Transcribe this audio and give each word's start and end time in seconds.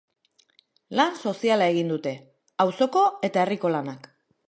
Lan 0.99 1.19
soziala 1.27 1.69
egiten 1.75 1.93
dute, 1.95 2.17
auzoko 2.67 3.07
eta 3.31 3.47
herriko 3.47 3.77
lanak. 3.79 4.15